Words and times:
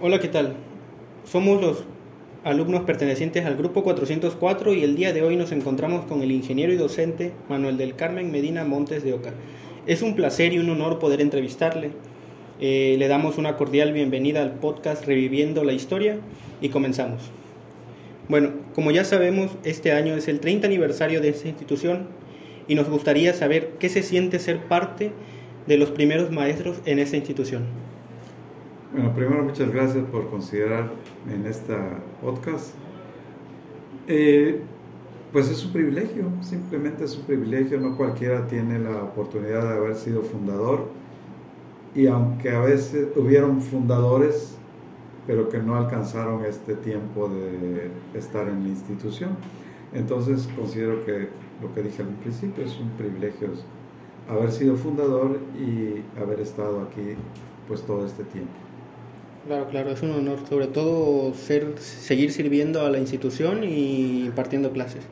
Hola, 0.00 0.20
¿qué 0.20 0.28
tal? 0.28 0.54
Somos 1.24 1.60
los 1.60 1.82
alumnos 2.44 2.82
pertenecientes 2.82 3.44
al 3.44 3.56
grupo 3.56 3.82
404 3.82 4.72
y 4.72 4.84
el 4.84 4.94
día 4.94 5.12
de 5.12 5.22
hoy 5.22 5.34
nos 5.34 5.50
encontramos 5.50 6.04
con 6.04 6.22
el 6.22 6.30
ingeniero 6.30 6.72
y 6.72 6.76
docente 6.76 7.32
Manuel 7.48 7.76
del 7.78 7.96
Carmen 7.96 8.30
Medina 8.30 8.62
Montes 8.62 9.02
de 9.02 9.12
Oca. 9.12 9.32
Es 9.88 10.00
un 10.02 10.14
placer 10.14 10.52
y 10.52 10.60
un 10.60 10.70
honor 10.70 11.00
poder 11.00 11.20
entrevistarle. 11.20 11.90
Eh, 12.60 12.94
le 12.96 13.08
damos 13.08 13.38
una 13.38 13.56
cordial 13.56 13.92
bienvenida 13.92 14.40
al 14.40 14.52
podcast 14.52 15.04
Reviviendo 15.04 15.64
la 15.64 15.72
Historia 15.72 16.20
y 16.60 16.68
comenzamos. 16.68 17.32
Bueno, 18.28 18.52
como 18.76 18.92
ya 18.92 19.02
sabemos, 19.02 19.50
este 19.64 19.90
año 19.90 20.14
es 20.14 20.28
el 20.28 20.38
30 20.38 20.68
aniversario 20.68 21.20
de 21.20 21.30
esta 21.30 21.48
institución 21.48 22.06
y 22.68 22.76
nos 22.76 22.88
gustaría 22.88 23.34
saber 23.34 23.70
qué 23.80 23.88
se 23.88 24.04
siente 24.04 24.38
ser 24.38 24.60
parte 24.60 25.10
de 25.66 25.76
los 25.76 25.90
primeros 25.90 26.30
maestros 26.30 26.76
en 26.84 27.00
esta 27.00 27.16
institución. 27.16 27.87
Bueno, 28.90 29.12
primero 29.14 29.42
muchas 29.42 29.70
gracias 29.70 30.02
por 30.06 30.30
considerar 30.30 30.90
en 31.30 31.44
esta 31.44 31.76
podcast. 32.22 32.74
Eh, 34.06 34.62
pues 35.30 35.50
es 35.50 35.62
un 35.66 35.72
privilegio, 35.74 36.24
simplemente 36.40 37.04
es 37.04 37.14
un 37.18 37.24
privilegio, 37.24 37.78
no 37.78 37.98
cualquiera 37.98 38.46
tiene 38.46 38.78
la 38.78 39.02
oportunidad 39.02 39.68
de 39.68 39.76
haber 39.76 39.94
sido 39.94 40.22
fundador 40.22 40.86
y 41.94 42.06
aunque 42.06 42.50
a 42.50 42.60
veces 42.60 43.08
hubieron 43.14 43.60
fundadores, 43.60 44.56
pero 45.26 45.50
que 45.50 45.58
no 45.58 45.76
alcanzaron 45.76 46.46
este 46.46 46.74
tiempo 46.74 47.28
de 47.28 47.90
estar 48.18 48.48
en 48.48 48.62
la 48.62 48.68
institución. 48.70 49.32
Entonces 49.92 50.48
considero 50.56 51.04
que 51.04 51.28
lo 51.60 51.74
que 51.74 51.82
dije 51.82 52.02
al 52.02 52.08
principio 52.22 52.64
es 52.64 52.80
un 52.80 52.88
privilegio 52.92 53.50
haber 54.30 54.50
sido 54.50 54.76
fundador 54.76 55.38
y 55.58 56.02
haber 56.18 56.40
estado 56.40 56.80
aquí 56.80 57.16
pues 57.66 57.82
todo 57.82 58.06
este 58.06 58.24
tiempo. 58.24 58.67
Claro, 59.46 59.68
claro, 59.68 59.90
es 59.90 60.02
un 60.02 60.10
honor, 60.10 60.40
sobre 60.48 60.66
todo 60.66 61.32
ser, 61.32 61.78
seguir 61.78 62.32
sirviendo 62.32 62.82
a 62.84 62.90
la 62.90 62.98
institución 62.98 63.64
y 63.64 64.26
impartiendo 64.26 64.72
clases. 64.72 65.06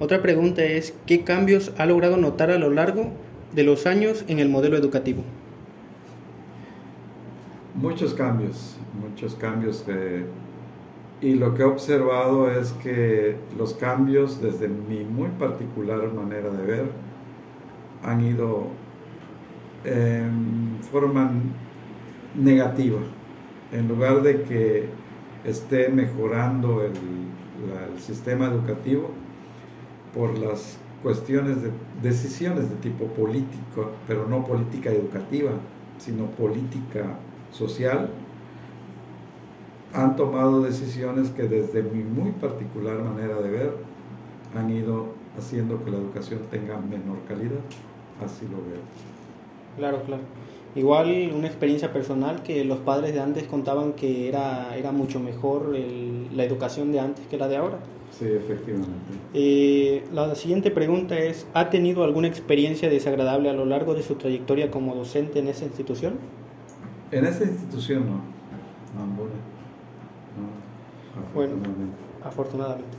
Otra 0.00 0.20
pregunta 0.20 0.62
es, 0.64 0.94
¿qué 1.06 1.22
cambios 1.22 1.72
ha 1.78 1.86
logrado 1.86 2.16
notar 2.16 2.50
a 2.50 2.58
lo 2.58 2.70
largo 2.70 3.12
de 3.54 3.62
los 3.62 3.86
años 3.86 4.24
en 4.28 4.40
el 4.40 4.48
modelo 4.48 4.76
educativo? 4.76 5.22
Muchos 7.74 8.12
cambios, 8.12 8.76
muchos 9.00 9.34
cambios. 9.36 9.84
y 11.22 11.34
lo 11.34 11.54
que 11.54 11.62
he 11.62 11.64
observado 11.64 12.50
es 12.50 12.72
que 12.72 13.36
los 13.56 13.72
cambios, 13.74 14.42
desde 14.42 14.68
mi 14.68 15.04
muy 15.04 15.28
particular 15.38 16.12
manera 16.12 16.50
de 16.50 16.66
ver, 16.66 16.86
han 18.02 18.20
ido 18.20 18.66
en 19.84 20.78
forma 20.90 21.30
negativa 22.34 22.98
en 23.74 23.88
lugar 23.88 24.22
de 24.22 24.42
que 24.42 24.88
esté 25.44 25.88
mejorando 25.88 26.82
el, 26.82 26.92
sistema 27.98 28.46
educativo 28.46 29.08
por 30.12 30.36
las 30.36 30.76
cuestiones 31.02 31.62
de 31.62 31.70
decisiones 32.02 32.68
de 32.68 32.76
tipo 32.76 33.06
político, 33.06 33.92
pero 34.06 34.26
no 34.28 34.44
política 34.44 34.90
educativa, 34.90 35.52
sino 35.96 36.26
política 36.26 37.16
social, 37.50 38.10
han 39.94 40.16
tomado 40.16 40.60
decisiones 40.62 41.30
que 41.30 41.44
desde 41.44 41.82
mi 41.82 42.02
muy 42.02 42.32
particular 42.32 42.98
manera 43.02 43.36
de 43.36 43.50
ver 43.50 43.72
han 44.54 44.70
ido 44.70 45.14
haciendo 45.38 45.82
que 45.84 45.90
la 45.90 45.98
educación 45.98 46.40
tenga 46.50 46.78
menor 46.78 47.18
calidad. 47.26 47.60
Así 48.22 48.44
lo 48.46 48.58
veo. 48.58 48.82
Claro, 49.78 50.02
claro. 50.02 50.22
Igual 50.76 51.32
una 51.34 51.46
experiencia 51.46 51.92
personal 51.92 52.42
que 52.42 52.64
los 52.64 52.78
padres 52.78 53.14
de 53.14 53.20
antes 53.20 53.44
contaban 53.44 53.92
que 53.92 54.28
era, 54.28 54.76
era 54.76 54.90
mucho 54.90 55.20
mejor 55.20 55.72
la 56.34 56.44
educación 56.44 56.90
de 56.90 57.00
antes 57.00 57.26
que 57.26 57.38
la 57.38 57.46
de 57.46 57.56
ahora. 57.56 57.78
Sí, 58.10 58.26
efectivamente. 58.26 58.90
Eh, 59.34 60.04
la 60.12 60.34
siguiente 60.34 60.70
pregunta 60.70 61.18
es, 61.18 61.46
¿ha 61.54 61.70
tenido 61.70 62.04
alguna 62.04 62.28
experiencia 62.28 62.88
desagradable 62.88 63.50
a 63.50 63.52
lo 63.52 63.64
largo 63.66 63.94
de 63.94 64.02
su 64.02 64.14
trayectoria 64.16 64.70
como 64.70 64.94
docente 64.94 65.38
en 65.38 65.48
esa 65.48 65.64
institución? 65.64 66.14
En 67.10 67.24
esa 67.24 67.44
institución 67.44 68.06
no. 68.06 68.34
No, 68.94 69.16
Bueno, 71.34 71.54
afortunadamente. 72.22 72.96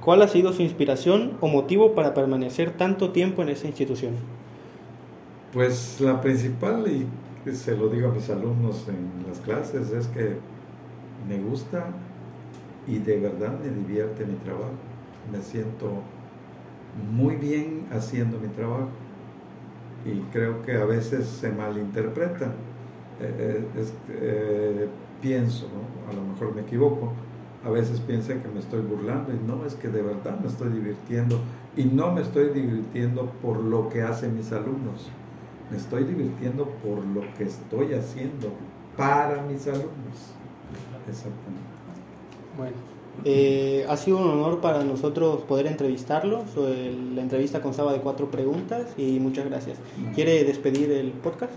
¿Cuál 0.00 0.22
ha 0.22 0.28
sido 0.28 0.52
su 0.52 0.62
inspiración 0.62 1.36
o 1.40 1.48
motivo 1.48 1.94
para 1.94 2.14
permanecer 2.14 2.70
tanto 2.72 3.10
tiempo 3.10 3.42
en 3.42 3.48
esa 3.48 3.66
institución? 3.66 4.14
Pues 5.54 6.00
la 6.00 6.20
principal, 6.20 6.84
y 6.88 7.06
se 7.52 7.76
lo 7.76 7.88
digo 7.88 8.08
a 8.08 8.10
mis 8.12 8.28
alumnos 8.28 8.88
en 8.88 9.24
las 9.28 9.38
clases, 9.38 9.92
es 9.92 10.08
que 10.08 10.34
me 11.28 11.38
gusta 11.38 11.86
y 12.88 12.98
de 12.98 13.20
verdad 13.20 13.56
me 13.60 13.70
divierte 13.70 14.26
mi 14.26 14.34
trabajo. 14.34 14.72
Me 15.30 15.40
siento 15.40 16.02
muy 17.12 17.36
bien 17.36 17.86
haciendo 17.92 18.40
mi 18.40 18.48
trabajo 18.48 18.88
y 20.04 20.18
creo 20.32 20.60
que 20.62 20.74
a 20.74 20.86
veces 20.86 21.28
se 21.28 21.52
malinterpreta. 21.52 22.46
Eh, 23.20 23.64
eh, 23.76 23.86
eh, 24.08 24.88
pienso, 25.22 25.68
a 26.10 26.14
lo 26.14 26.22
mejor 26.22 26.52
me 26.52 26.62
equivoco, 26.62 27.12
a 27.64 27.70
veces 27.70 28.00
piensan 28.00 28.40
que 28.40 28.48
me 28.48 28.58
estoy 28.58 28.80
burlando 28.80 29.32
y 29.32 29.38
no, 29.46 29.64
es 29.64 29.76
que 29.76 29.86
de 29.86 30.02
verdad 30.02 30.36
me 30.40 30.48
estoy 30.48 30.70
divirtiendo 30.70 31.38
y 31.76 31.84
no 31.84 32.10
me 32.10 32.22
estoy 32.22 32.48
divirtiendo 32.48 33.30
por 33.40 33.58
lo 33.60 33.88
que 33.88 34.02
hacen 34.02 34.36
mis 34.36 34.50
alumnos 34.50 35.12
me 35.74 35.80
estoy 35.80 36.04
divirtiendo 36.04 36.66
por 36.84 37.04
lo 37.04 37.22
que 37.36 37.44
estoy 37.44 37.94
haciendo 37.94 38.52
para 38.96 39.42
mis 39.42 39.66
alumnos. 39.66 40.30
Exactamente. 41.08 41.74
Bueno, 42.56 42.76
eh, 43.24 43.84
ha 43.88 43.96
sido 43.96 44.18
un 44.18 44.28
honor 44.28 44.60
para 44.60 44.84
nosotros 44.84 45.42
poder 45.42 45.66
entrevistarlos. 45.66 46.44
La 46.56 47.22
entrevista 47.22 47.60
constaba 47.60 47.92
de 47.92 48.00
cuatro 48.00 48.30
preguntas 48.30 48.86
y 48.96 49.18
muchas 49.18 49.46
gracias. 49.46 49.78
¿Quiere 50.14 50.44
despedir 50.44 50.92
el 50.92 51.10
podcast? 51.10 51.52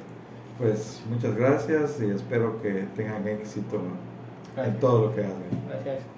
Pues 0.58 1.02
muchas 1.10 1.36
gracias 1.36 2.00
y 2.02 2.10
espero 2.10 2.60
que 2.62 2.88
tengan 2.96 3.28
éxito 3.28 3.80
en 4.58 4.80
todo 4.80 5.08
lo 5.08 5.16
que 5.16 5.22
hacen. 5.22 5.62
Gracias. 5.70 6.17